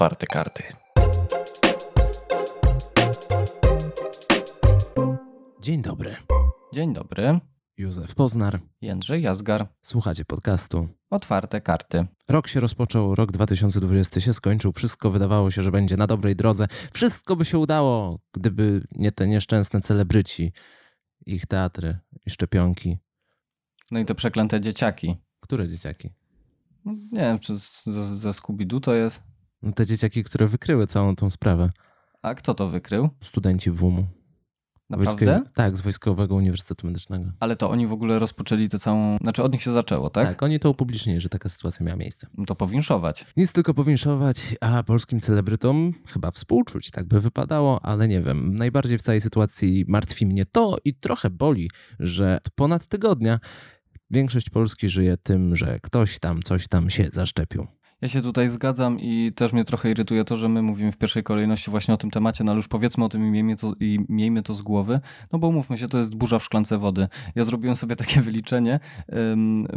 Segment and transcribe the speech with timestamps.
[0.00, 0.62] otwarte karty.
[5.60, 6.16] Dzień dobry.
[6.74, 7.40] Dzień dobry.
[7.76, 8.60] Józef Poznar.
[8.80, 9.68] Jędrzej Jazgar.
[9.82, 10.88] Słuchacie podcastu.
[11.10, 12.06] Otwarte karty.
[12.28, 16.66] Rok się rozpoczął, rok 2020 się skończył, wszystko wydawało się, że będzie na dobrej drodze.
[16.92, 20.52] Wszystko by się udało, gdyby nie te nieszczęsne celebryci,
[21.26, 22.98] ich teatry i szczepionki.
[23.90, 25.16] No i te przeklęte dzieciaki.
[25.40, 26.10] Które dzieciaki?
[26.84, 29.29] No, nie wiem, czy ze, ze Scooby-Doo to jest.
[29.62, 31.70] No te dzieciaki, które wykryły całą tą sprawę.
[32.22, 33.08] A kto to wykrył?
[33.20, 34.06] Studenci WUM-u.
[34.90, 35.26] Naprawdę?
[35.26, 37.32] Wojskowi- Tak, z Wojskowego Uniwersytetu Medycznego.
[37.40, 39.16] Ale to oni w ogóle rozpoczęli tę całą...
[39.20, 40.26] Znaczy od nich się zaczęło, tak?
[40.26, 40.42] Tak?
[40.42, 42.26] oni to upublicznili, że taka sytuacja miała miejsce.
[42.38, 43.26] No To powinszować.
[43.36, 48.54] Nic tylko powinszować, a polskim celebrytom chyba współczuć, tak by wypadało, ale nie wiem.
[48.54, 53.38] Najbardziej w całej sytuacji martwi mnie to i trochę boli, że ponad tygodnia
[54.10, 57.66] większość Polski żyje tym, że ktoś tam coś tam się zaszczepił.
[58.02, 61.22] Ja się tutaj zgadzam i też mnie trochę irytuje to, że my mówimy w pierwszej
[61.22, 63.98] kolejności właśnie o tym temacie, no ale już powiedzmy o tym i miejmy to, i
[64.08, 65.00] miejmy to z głowy,
[65.32, 67.08] no bo mówmy się, to jest burza w szklance wody.
[67.34, 68.80] Ja zrobiłem sobie takie wyliczenie,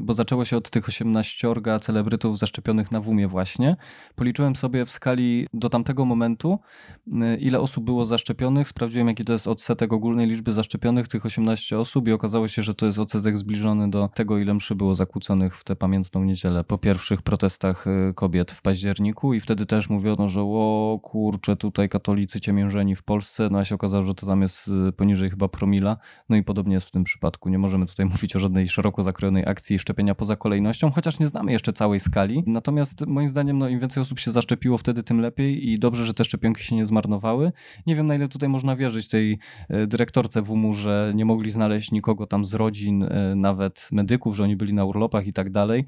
[0.01, 1.47] bo zaczęło się od tych 18
[1.81, 3.75] celebrytów zaszczepionych na WUMie właśnie.
[4.15, 6.59] Policzyłem sobie w skali do tamtego momentu,
[7.07, 11.79] y, ile osób było zaszczepionych, sprawdziłem jaki to jest odsetek ogólnej liczby zaszczepionych, tych 18
[11.79, 15.55] osób i okazało się, że to jest odsetek zbliżony do tego, ile mszy było zakłóconych
[15.57, 20.29] w tę pamiętną niedzielę po pierwszych protestach y, kobiet w październiku i wtedy też mówiono,
[20.29, 24.41] że o kurczę, tutaj katolicy ciemiężeni w Polsce, no a się okazało, że to tam
[24.41, 25.97] jest y, poniżej chyba promila,
[26.29, 27.49] no i podobnie jest w tym przypadku.
[27.49, 31.51] Nie możemy tutaj mówić o żadnej szeroko zakrojonej akcji szczepienia poza kolejnością, chociaż nie znamy
[31.51, 32.43] jeszcze całej skali.
[32.47, 36.13] Natomiast moim zdaniem, no im więcej osób się zaszczepiło, wtedy tym lepiej i dobrze, że
[36.13, 37.51] te szczepionki się nie zmarnowały.
[37.87, 41.91] Nie wiem, na ile tutaj można wierzyć tej e, dyrektorce WUM-u, że nie mogli znaleźć
[41.91, 45.85] nikogo tam z rodzin, e, nawet medyków, że oni byli na urlopach i tak dalej.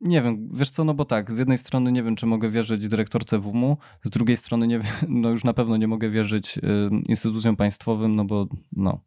[0.00, 2.88] Nie wiem, wiesz co, no bo tak, z jednej strony nie wiem, czy mogę wierzyć
[2.88, 6.60] dyrektorce WUM-u, z drugiej strony nie no już na pewno nie mogę wierzyć y,
[7.08, 9.00] instytucjom państwowym, no bo no,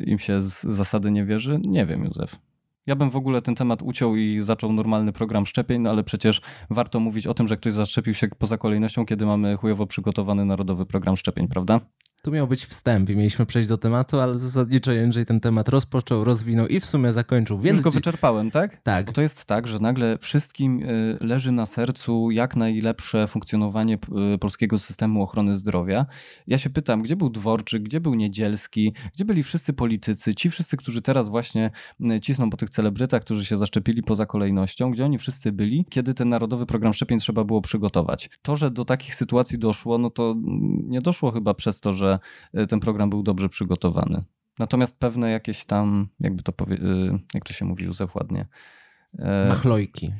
[0.00, 1.60] im się z zasady nie wierzy.
[1.64, 2.38] Nie wiem, Józef.
[2.86, 6.40] Ja bym w ogóle ten temat uciął i zaczął normalny program szczepień, no ale przecież
[6.70, 10.86] warto mówić o tym, że ktoś zaszczepił się poza kolejnością, kiedy mamy chujowo przygotowany narodowy
[10.86, 11.80] program szczepień, prawda?
[12.22, 16.24] Tu miał być wstęp i mieliśmy przejść do tematu, ale zasadniczo Jędrzej ten temat rozpoczął,
[16.24, 17.76] rozwinął i w sumie zakończył, więc...
[17.76, 18.82] Już go wyczerpałem, tak?
[18.82, 23.98] Tak, Bo to jest tak, że nagle wszystkim y, leży na sercu jak najlepsze funkcjonowanie
[24.34, 26.06] y, polskiego systemu ochrony zdrowia.
[26.46, 30.76] Ja się pytam, gdzie był Dworczyk, gdzie był Niedzielski, gdzie byli wszyscy politycy, ci wszyscy,
[30.76, 31.70] którzy teraz właśnie
[32.00, 36.14] y, cisną po tych celebrytach, którzy się zaszczepili poza kolejnością, gdzie oni wszyscy byli, kiedy
[36.14, 38.30] ten narodowy program szczepień trzeba było przygotować.
[38.42, 42.09] To, że do takich sytuacji doszło, no to mm, nie doszło chyba przez to, że
[42.58, 44.24] y, ten program był dobrze przygotowany.
[44.58, 48.46] Natomiast pewne jakieś tam, jakby to y, jak to się mówi, Józef ładnie,
[49.18, 50.12] e, machlojki.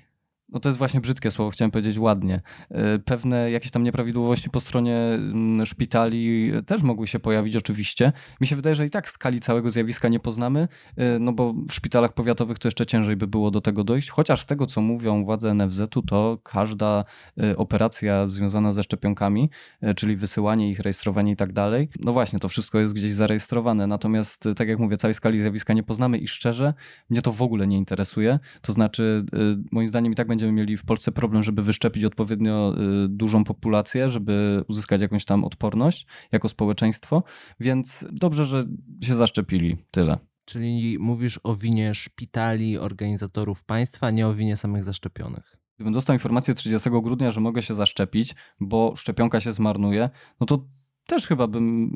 [0.52, 2.40] No to jest właśnie brzydkie słowo, chciałem powiedzieć ładnie.
[2.70, 8.12] E, Pewne jakieś tam nieprawidłowości po stronie mm, szpitali też mogły się pojawić oczywiście.
[8.40, 11.72] Mi się wydaje, że i tak skali całego zjawiska nie poznamy, e, no bo w
[11.72, 15.24] szpitalach powiatowych to jeszcze ciężej by było do tego dojść, chociaż z tego co mówią
[15.24, 17.04] władze NFZ-u, to każda
[17.38, 19.50] e, operacja związana ze szczepionkami,
[19.96, 24.44] czyli wysyłanie ich, rejestrowanie i tak dalej, no właśnie, to wszystko jest gdzieś zarejestrowane, natomiast
[24.56, 26.74] tak jak mówię, całej skali zjawiska nie poznamy i szczerze,
[27.10, 29.24] mnie to w ogóle nie interesuje, to znaczy
[29.70, 32.74] moim zdaniem i tak będziemy mieli w Polsce problem, żeby wyszczepić odpowiednio
[33.04, 37.22] y, dużą populację, żeby uzyskać jakąś tam odporność jako społeczeństwo,
[37.60, 38.64] więc dobrze, że
[39.02, 39.76] się zaszczepili.
[39.90, 40.18] Tyle.
[40.44, 45.56] Czyli mówisz o winie szpitali, organizatorów państwa, nie o winie samych zaszczepionych.
[45.76, 50.64] Gdybym dostał informację 30 grudnia, że mogę się zaszczepić, bo szczepionka się zmarnuje, no to
[51.06, 51.90] też chyba bym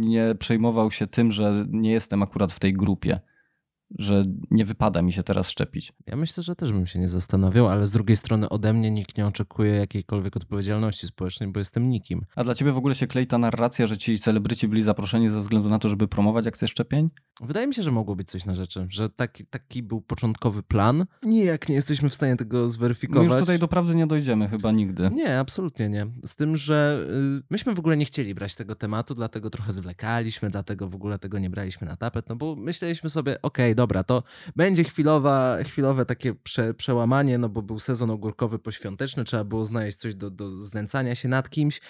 [0.00, 3.20] nie przejmował się tym, że nie jestem akurat w tej grupie,
[3.98, 5.92] że nie wypada mi się teraz szczepić.
[6.06, 9.18] Ja myślę, że też bym się nie zastanawiał, ale z drugiej strony ode mnie nikt
[9.18, 12.24] nie oczekuje jakiejkolwiek odpowiedzialności społecznej, bo jestem nikim.
[12.36, 15.40] A dla ciebie w ogóle się klei ta narracja, że ci celebryci byli zaproszeni ze
[15.40, 17.10] względu na to, żeby promować akcję szczepień?
[17.40, 21.04] Wydaje mi się, że mogło być coś na rzeczy, że taki, taki był początkowy plan.
[21.24, 23.30] Nijak nie jesteśmy w stanie tego My zweryfikować.
[23.30, 25.10] już tutaj do prawdy nie dojdziemy chyba nigdy.
[25.10, 26.06] Nie, absolutnie nie.
[26.24, 27.06] Z tym, że
[27.40, 31.18] y, myśmy w ogóle nie chcieli brać tego tematu, dlatego trochę zwlekaliśmy, dlatego w ogóle
[31.18, 34.22] tego nie braliśmy na tapet, no bo myśleliśmy sobie, okej, dobra, to
[34.56, 39.98] będzie chwilowa, chwilowe takie prze, przełamanie, no bo był sezon ogórkowy poświąteczny, trzeba było znaleźć
[39.98, 41.80] coś do, do znęcania się nad kimś,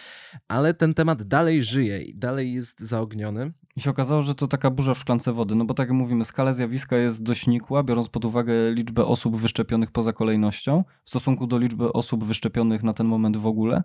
[0.48, 3.52] ale ten temat dalej żyje i dalej jest zaogniony.
[3.76, 6.24] I się okazało, że to taka burza w szklance wody, no bo tak jak mówimy,
[6.24, 11.46] skala zjawiska jest dość nikła, biorąc pod uwagę liczbę osób wyszczepionych poza kolejnością w stosunku
[11.46, 13.82] do liczby osób wyszczepionych na ten moment w ogóle.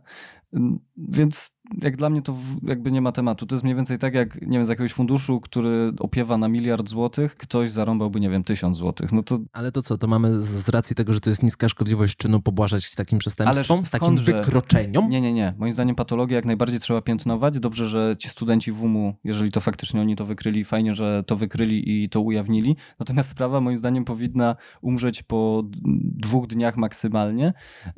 [0.98, 1.52] Więc
[1.82, 3.46] jak dla mnie to jakby nie ma tematu.
[3.46, 6.90] To jest mniej więcej tak jak, nie wiem, z jakiegoś funduszu, który opiewa na miliard
[6.90, 9.12] złotych, ktoś zarąbałby, nie wiem, tysiąc złotych.
[9.12, 9.40] No to...
[9.54, 12.96] Ale to co, to mamy z racji tego, że to jest niska szkodliwość czynu pobłażać
[12.96, 15.10] takim przestępstwom, Ależ takim wykroczeniom?
[15.10, 15.54] Nie, nie, nie.
[15.58, 17.60] Moim zdaniem patologię jak najbardziej trzeba piętnować.
[17.60, 22.04] Dobrze, że ci studenci WUM-u, jeżeli to faktycznie oni to wykryli, fajnie, że to wykryli
[22.04, 22.76] i to ujawnili.
[23.00, 25.64] Natomiast sprawa moim zdaniem powinna umrzeć po
[26.16, 27.54] dwóch dniach maksymalnie,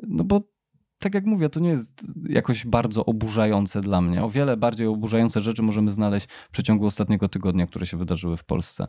[0.07, 0.54] no bo
[0.99, 4.23] tak jak mówię, to nie jest jakoś bardzo oburzające dla mnie.
[4.23, 8.43] O wiele bardziej oburzające rzeczy możemy znaleźć w przeciągu ostatniego tygodnia, które się wydarzyły w
[8.43, 8.87] Polsce.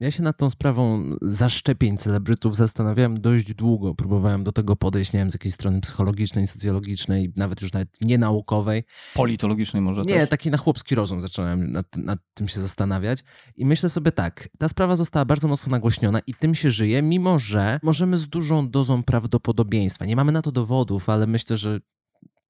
[0.00, 3.94] Ja się nad tą sprawą zaszczepień celebrytów zastanawiałem dość długo.
[3.94, 8.84] Próbowałem do tego podejść, nie wiem, z jakiejś strony psychologicznej, socjologicznej, nawet już nawet nienaukowej.
[9.14, 10.28] Politologicznej może Nie, też?
[10.28, 13.24] taki na chłopski rozum zacząłem nad, nad tym się zastanawiać.
[13.56, 17.38] I myślę sobie tak, ta sprawa została bardzo mocno nagłośniona i tym się żyje, mimo
[17.38, 21.80] że możemy z dużą dozą prawdopodobieństwa, nie mamy na to dowodów, ale myślę, że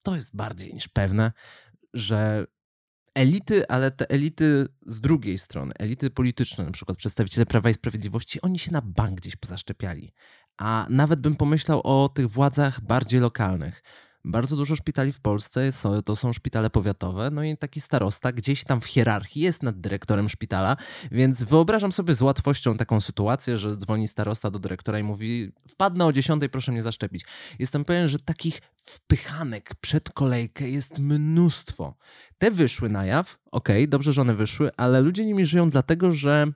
[0.02, 1.32] to jest bardziej niż pewne,
[1.94, 2.46] że
[3.14, 8.40] elity, ale te elity z drugiej strony, elity polityczne, na przykład przedstawiciele Prawa i Sprawiedliwości,
[8.40, 10.12] oni się na bank gdzieś pozaszczepiali.
[10.58, 13.82] A nawet bym pomyślał o tych władzach bardziej lokalnych.
[14.24, 15.70] Bardzo dużo szpitali w Polsce
[16.04, 20.28] to są szpitale powiatowe, no i taki starosta gdzieś tam w hierarchii jest nad dyrektorem
[20.28, 20.76] szpitala,
[21.10, 26.04] więc wyobrażam sobie z łatwością taką sytuację, że dzwoni starosta do dyrektora i mówi: Wpadnę
[26.04, 27.24] o 10, proszę mnie zaszczepić.
[27.58, 31.94] Jestem pewien, że takich wpychanek przed kolejkę jest mnóstwo.
[32.38, 36.12] Te wyszły na jaw, okej, okay, dobrze, że one wyszły, ale ludzie nimi żyją dlatego,
[36.12, 36.46] że.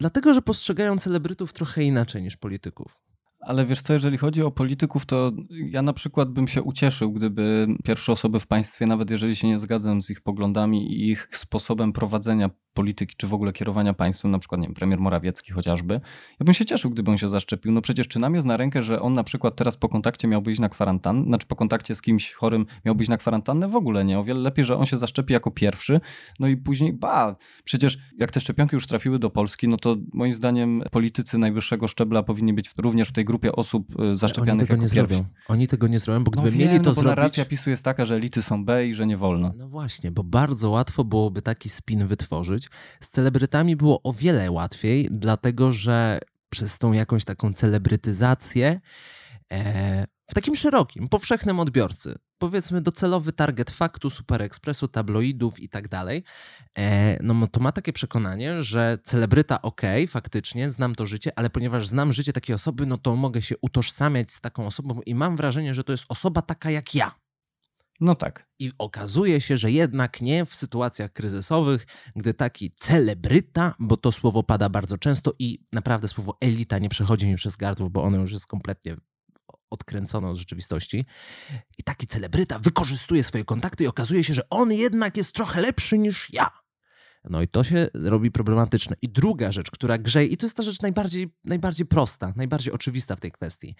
[0.00, 3.11] Dlatego, że postrzegają celebrytów trochę inaczej niż polityków.
[3.42, 7.66] Ale wiesz co, jeżeli chodzi o polityków, to ja na przykład bym się ucieszył, gdyby
[7.84, 11.92] pierwsze osoby w państwie, nawet jeżeli się nie zgadzam z ich poglądami i ich sposobem
[11.92, 15.94] prowadzenia polityki, czy w ogóle kierowania państwem, na przykład, nie wiem, premier Morawiecki chociażby,
[16.40, 17.72] ja bym się cieszył, gdyby on się zaszczepił.
[17.72, 20.52] No przecież czy nam jest na rękę, że on na przykład teraz po kontakcie miałby
[20.52, 23.68] iść na kwarantannę, znaczy po kontakcie z kimś chorym miałby iść na kwarantannę?
[23.68, 24.18] W ogóle nie.
[24.18, 26.00] O wiele lepiej, że on się zaszczepi jako pierwszy,
[26.40, 30.34] no i później, ba, przecież jak te szczepionki już trafiły do Polski, no to moim
[30.34, 34.74] zdaniem politycy najwyższego szczebla powinni być również w tej grupie osób y, zaszczepionych Oni tego
[34.74, 35.14] nie pierwszy.
[35.14, 35.28] zrobią.
[35.48, 37.06] Oni tego nie zrobią, bo gdyby no wiem, mieli to no bo zrobić...
[37.06, 39.52] narracja PiSu jest taka, że elity są B i że nie wolno.
[39.56, 42.68] No właśnie, bo bardzo łatwo byłoby taki spin wytworzyć.
[43.00, 46.18] Z celebrytami było o wiele łatwiej, dlatego że
[46.50, 48.80] przez tą jakąś taką celebrytyzację
[49.52, 55.88] e, w takim szerokim, powszechnym odbiorcy, powiedzmy docelowy target faktu, super ekspresu, tabloidów i tak
[55.88, 56.24] dalej,
[56.78, 61.88] e, no to ma takie przekonanie, że celebryta ok, faktycznie, znam to życie, ale ponieważ
[61.88, 65.74] znam życie takiej osoby, no to mogę się utożsamiać z taką osobą i mam wrażenie,
[65.74, 67.14] że to jest osoba taka jak ja.
[68.00, 68.48] No tak.
[68.58, 71.86] I okazuje się, że jednak nie w sytuacjach kryzysowych,
[72.16, 77.26] gdy taki celebryta, bo to słowo pada bardzo często i naprawdę słowo elita nie przechodzi
[77.26, 78.96] mi przez gardło, bo ono już jest kompletnie
[79.72, 81.04] odkręcone od rzeczywistości.
[81.78, 85.98] I taki celebryta wykorzystuje swoje kontakty i okazuje się, że on jednak jest trochę lepszy
[85.98, 86.50] niż ja.
[87.30, 88.96] No i to się robi problematyczne.
[89.02, 93.16] I druga rzecz, która grzeje, i to jest ta rzecz najbardziej, najbardziej prosta, najbardziej oczywista
[93.16, 93.74] w tej kwestii.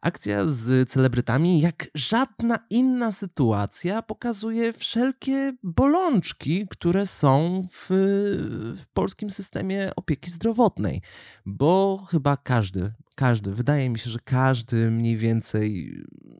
[0.00, 7.86] Akcja z celebrytami, jak żadna inna sytuacja, pokazuje wszelkie bolączki, które są w,
[8.76, 11.02] w, polskim systemie opieki zdrowotnej.
[11.46, 15.94] Bo chyba każdy, każdy, wydaje mi się, że każdy mniej więcej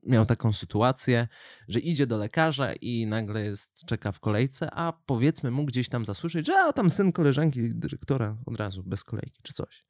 [0.07, 1.29] miał taką sytuację,
[1.69, 6.05] że idzie do lekarza i nagle jest, czeka w kolejce, a powiedzmy mu gdzieś tam
[6.05, 9.85] zasłyszeć, że a tam syn koleżanki dyrektora od razu, bez kolejki czy coś.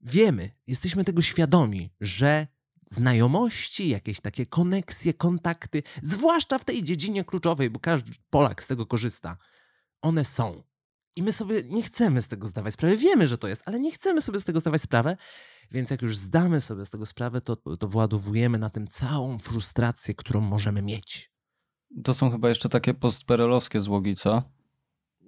[0.00, 2.46] Wiemy, jesteśmy tego świadomi, że
[2.86, 8.86] znajomości, jakieś takie koneksje, kontakty, zwłaszcza w tej dziedzinie kluczowej, bo każdy Polak z tego
[8.86, 9.36] korzysta,
[10.02, 10.62] one są.
[11.16, 12.96] I my sobie nie chcemy z tego zdawać sprawy.
[12.96, 15.16] Wiemy, że to jest, ale nie chcemy sobie z tego zdawać sprawę.
[15.70, 20.14] Więc jak już zdamy sobie z tego sprawę, to, to władowujemy na tym całą frustrację,
[20.14, 21.32] którą możemy mieć.
[22.04, 24.42] To są chyba jeszcze takie postperelowskie złogi, co?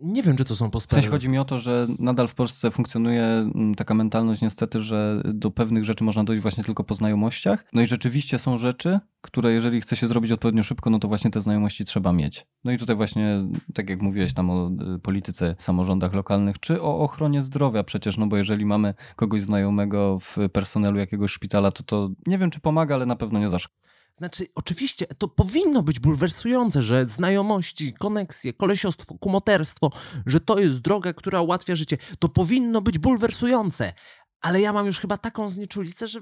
[0.02, 1.00] Nie wiem, czy to są postępy.
[1.00, 4.80] W sensie chodzi mi o to, że nadal w Polsce funkcjonuje mm, taka mentalność niestety,
[4.80, 7.64] że do pewnych rzeczy można dojść właśnie tylko po znajomościach.
[7.72, 11.30] No i rzeczywiście są rzeczy, które jeżeli chce się zrobić odpowiednio szybko, no to właśnie
[11.30, 12.46] te znajomości trzeba mieć.
[12.64, 13.44] No i tutaj właśnie,
[13.74, 18.26] tak jak mówiłeś tam o y, polityce, samorządach lokalnych, czy o ochronie zdrowia przecież, no
[18.26, 22.94] bo jeżeli mamy kogoś znajomego w personelu jakiegoś szpitala, to to nie wiem, czy pomaga,
[22.94, 23.82] ale na pewno nie zaszkodzi.
[24.14, 29.90] Znaczy, oczywiście to powinno być bulwersujące, że znajomości, koneksje, kolesiostwo, kumoterstwo,
[30.26, 31.96] że to jest droga, która ułatwia życie.
[32.18, 33.92] To powinno być bulwersujące.
[34.40, 36.20] Ale ja mam już chyba taką znieczulicę, że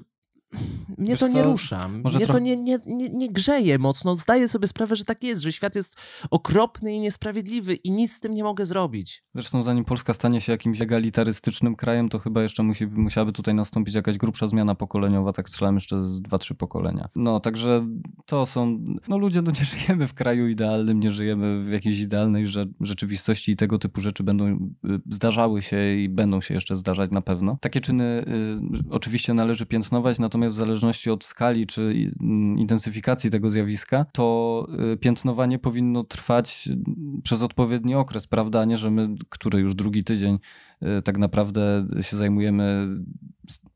[0.97, 1.87] mnie Wiesz to nie co, rusza.
[1.87, 4.15] może Mnie to nie, nie, nie, nie grzeje mocno.
[4.15, 5.95] Zdaję sobie sprawę, że tak jest, że świat jest
[6.31, 9.23] okropny i niesprawiedliwy i nic z tym nie mogę zrobić.
[9.35, 13.95] Zresztą zanim Polska stanie się jakimś egalitarystycznym krajem, to chyba jeszcze musi, musiałaby tutaj nastąpić
[13.95, 17.09] jakaś grubsza zmiana pokoleniowa, tak strzelam jeszcze z dwa, trzy pokolenia.
[17.15, 17.87] No, także
[18.25, 22.47] to są, no ludzie, no nie żyjemy w kraju idealnym, nie żyjemy w jakiejś idealnej
[22.47, 24.57] że, rzeczywistości i tego typu rzeczy będą, y,
[25.09, 27.57] zdarzały się i będą się jeszcze zdarzać na pewno.
[27.61, 30.80] Takie czyny y, oczywiście należy piętnować, natomiast w zależności
[31.13, 32.11] od skali czy y,
[32.57, 38.77] intensyfikacji tego zjawiska, to y, piętnowanie powinno trwać y, przez odpowiedni okres, prawda, a nie,
[38.77, 40.39] że my, który już drugi tydzień
[40.83, 42.87] y, tak naprawdę się zajmujemy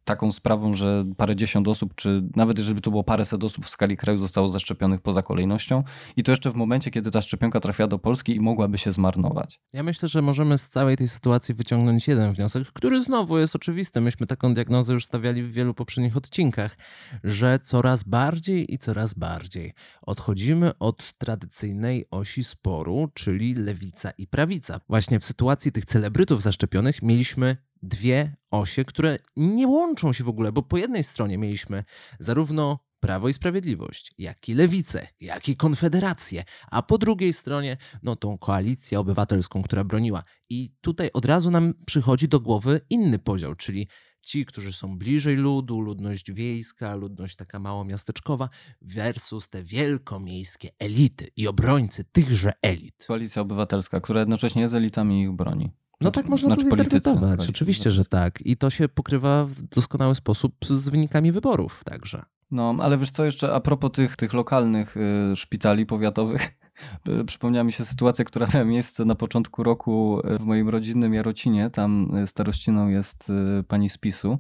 [0.04, 4.20] taką sprawą, że parędziesiąt osób, czy nawet jeżeli to było paręset osób w skali kraju
[4.20, 5.84] zostało zaszczepionych poza kolejnością
[6.16, 9.60] i to jeszcze w momencie, kiedy ta szczepionka trafia do Polski i mogłaby się zmarnować.
[9.74, 14.02] Ja myślę, że możemy z całej tej sytuacji wyciągnąć jeden wniosek, który znowu jest oczywisty.
[14.02, 16.78] Myśmy taką diagnozę już stawiali w wielu poprzednich odcinkach,
[17.24, 24.80] że coraz bardziej i coraz bardziej odchodzimy od tradycyjnej osi sporu, czyli lewica i prawica.
[24.90, 30.52] Właśnie w sytuacji tych celebrytów zaszczepionych mieliśmy dwie osie, które nie łączą się w ogóle,
[30.52, 31.84] bo po jednej stronie mieliśmy
[32.20, 38.16] zarówno Prawo i Sprawiedliwość, jak i Lewicę, jak i Konfederację, a po drugiej stronie no
[38.16, 40.24] tą koalicję obywatelską, która broniła.
[40.50, 43.88] I tutaj od razu nam przychodzi do głowy inny podział, czyli
[44.22, 48.50] ci, którzy są bliżej ludu, ludność wiejska, ludność taka małomiasteczkowa,
[48.82, 53.06] versus te wielkomiejskie elity i obrońcy tychże elit.
[53.08, 55.72] Koalicja Obywatelska, która jednocześnie jest elitami ich broni.
[56.02, 57.40] No Znaczy- tak można to znaczy politycy, zinterpretować.
[57.40, 58.42] tak, Oczywiście, że tak.
[58.46, 62.24] I to się pokrywa w doskonały sposób z wynikami wyborów także.
[62.52, 66.50] No, ale wiesz co jeszcze a propos tych, tych lokalnych y, szpitali powiatowych,
[67.28, 71.70] przypomniała mi się sytuacja, która miała miejsce na początku roku w moim rodzinnym Jarocinie.
[71.70, 73.30] Tam y, starościną jest
[73.60, 74.40] y, pani z PiSu,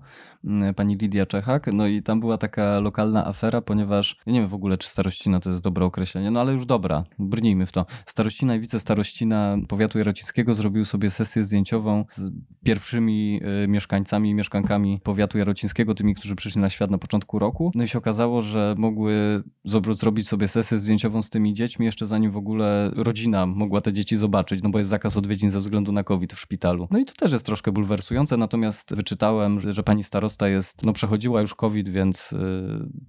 [0.75, 1.67] pani Lidia Czechak.
[1.73, 5.39] No i tam była taka lokalna afera, ponieważ ja nie wiem w ogóle, czy starościna
[5.39, 7.85] to jest dobre określenie, no ale już dobra, brnijmy w to.
[8.05, 12.31] Starościna i wicestarościna powiatu jarocińskiego zrobił sobie sesję zdjęciową z
[12.63, 17.71] pierwszymi y, mieszkańcami i mieszkankami powiatu jarocińskiego, tymi, którzy przyszli na świat na początku roku.
[17.75, 19.43] No i się okazało, że mogły
[19.91, 24.15] zrobić sobie sesję zdjęciową z tymi dziećmi, jeszcze zanim w ogóle rodzina mogła te dzieci
[24.17, 26.87] zobaczyć, no bo jest zakaz odwiedzin ze względu na COVID w szpitalu.
[26.91, 30.93] No i to też jest troszkę bulwersujące, natomiast wyczytałem, że, że pani starosta jest, no
[30.93, 32.37] przechodziła już COVID, więc y,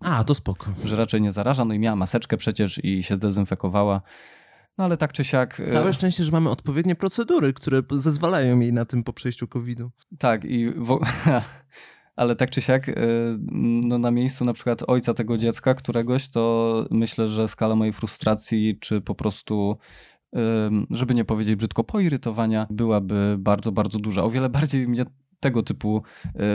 [0.04, 0.66] A, to spoko.
[0.84, 4.02] że raczej nie zaraża, no i miała maseczkę przecież i się zdezynfekowała.
[4.78, 5.60] No ale tak czy siak...
[5.60, 9.90] y, Całe szczęście, że mamy odpowiednie procedury, które zezwalają jej na tym po przejściu COVID-u.
[10.18, 11.00] Tak, i wo-
[12.16, 12.94] ale tak czy siak, y,
[13.88, 18.78] no na miejscu na przykład ojca tego dziecka, któregoś, to myślę, że skala mojej frustracji,
[18.80, 19.78] czy po prostu,
[20.90, 24.24] żeby nie powiedzieć brzydko, poirytowania, byłaby bardzo, bardzo duża.
[24.24, 25.04] O wiele bardziej mnie
[25.40, 26.02] tego typu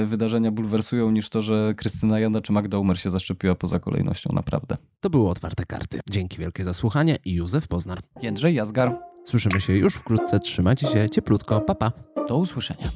[0.04, 4.34] y, wydarzenia bulwersują niż to, że Krystyna Janda czy Magda Umer się zaszczepiła poza kolejnością,
[4.34, 4.78] naprawdę.
[5.00, 6.00] To były otwarte karty.
[6.10, 8.00] Dzięki wielkie za słuchanie i Józef Poznar.
[8.22, 10.40] Jędrzej Jazgar, Słyszymy się już wkrótce.
[10.40, 11.62] Trzymajcie się cieplutko.
[11.62, 11.92] Pa, pa.
[12.28, 12.88] do usłyszenia.